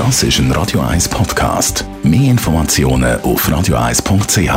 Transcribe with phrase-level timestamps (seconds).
[0.00, 1.84] Das ist ein Radio 1 Podcast.
[2.02, 4.48] Mehr Informationen auf radio1.ch.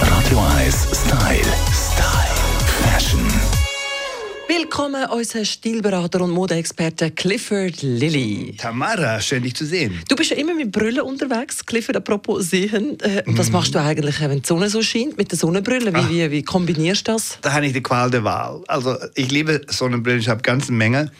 [0.00, 1.52] Radio 1 Style.
[1.74, 2.36] Style.
[2.82, 3.20] Fashion.
[4.48, 8.54] Willkommen, unser Stilberater und Modeexperte Clifford Lilly.
[8.56, 10.02] Tamara, schön dich zu sehen.
[10.08, 11.66] Du bist ja immer mit Brille unterwegs.
[11.66, 12.98] Clifford, apropos sehen.
[13.00, 15.92] Äh, Was machst du eigentlich, wenn die Sonne so scheint, mit der Sonnenbrille?
[15.92, 17.36] Wie, wie, wie kombinierst du das?
[17.42, 18.62] Da habe ich die Qual der Wahl.
[18.68, 21.12] Also ich liebe Sonnenbrillen, ich habe ganze Menge.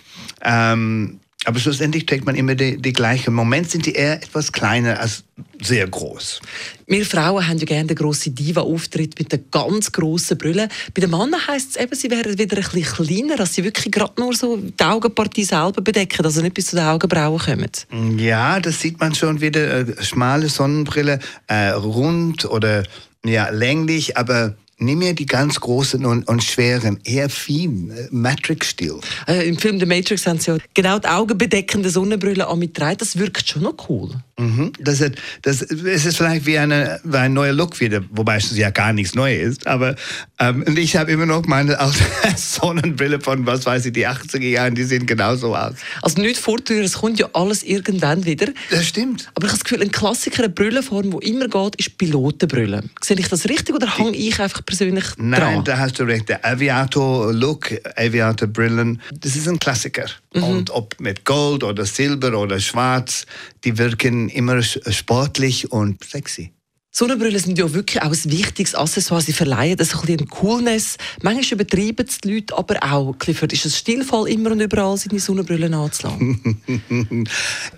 [0.43, 3.29] Ähm, aber schlussendlich trägt man immer die, die gleiche.
[3.29, 5.23] Im Moment sind die eher etwas kleiner als
[5.63, 6.41] sehr groß.
[6.87, 10.68] Wir Frauen haben ja gerne den grossen Diva-Auftritt mit der ganz grossen Brille.
[10.93, 13.93] Bei den Männern heisst es eben, sie wären wieder ein bisschen kleiner, dass sie wirklich
[13.93, 18.18] gerade nur so die Augenpartie selber bedecken, also nicht bis zu den Augenbrauen kommen.
[18.18, 19.89] Ja, das sieht man schon wieder.
[19.89, 22.82] Äh, schmale Sonnenbrille, äh, rund oder
[23.25, 29.00] ja, länglich, aber nicht mehr die ganz großen und, und schweren, eher fein, äh, Matrix-Stil.
[29.26, 33.19] Äh, Im Film The Matrix haben sie ja genau die augenbedeckende Sonnenbrille an mit Das
[33.19, 34.11] wirkt schon noch cool.
[34.39, 34.72] Mhm.
[34.78, 38.55] Das, ist, das es ist vielleicht wie, eine, wie ein neuer Look wieder, wobei es
[38.55, 39.67] ja gar nichts Neues ist.
[39.67, 39.97] Aber
[40.39, 42.05] ähm, ich habe immer noch meine alte
[42.36, 45.75] Sonnenbrille von, was weiß ich, die 80er Jahren, die sehen genauso aus.
[46.03, 48.48] Also nicht vortun, es kommt ja alles irgendwann wieder.
[48.70, 49.31] Das stimmt.
[49.34, 52.83] Aber ich habe das Gefühl, ein Klassiker, eine Brillenform, die immer geht, ist Pilotenbrille.
[53.03, 55.64] Sehe ich das richtig oder hänge ich einfach persönlich Nein, dran?
[55.64, 56.28] da hast du recht.
[56.28, 60.06] Der Aviator-Look, Aviator-Brillen, das ist ein Klassiker.
[60.34, 63.25] Und ob mit Gold oder Silber oder Schwarz,
[63.64, 66.53] die wirken immer sportlich und sexy.
[66.91, 69.20] Sonnenbrillen sind ja wirklich auch ein wichtiges Accessoire.
[69.20, 70.97] Sie verleihen das ein bisschen Coolness.
[71.23, 73.12] Manchmal übertreiben es die Leute aber auch.
[73.19, 76.56] Clifford, ist es stilvoll, immer und überall seine Sonnenbrillen anzulassen?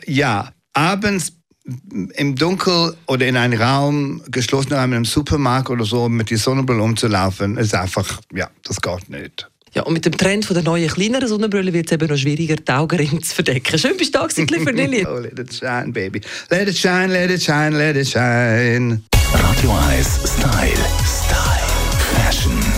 [0.06, 1.33] Ja, abends
[2.14, 6.38] im Dunkel oder in einem Raum, geschlossenen Raum, in einem Supermarkt oder so, mit der
[6.38, 9.48] Sonnenbrille umzulaufen, ist einfach, ja, das geht nicht.
[9.74, 12.56] ja, und mit dem Trend von der neuen, kleineren Sonnenbrille wird es eben noch schwieriger,
[12.56, 13.78] die Augenringe zu verdecken.
[13.78, 15.06] Schön bist du da gewesen.
[15.08, 16.20] Oh, let it shine, baby.
[16.50, 19.02] Let it shine, let it shine, let it shine.
[19.34, 20.70] Radio 1 Style.
[21.05, 21.68] Style.
[22.14, 22.77] Fashion.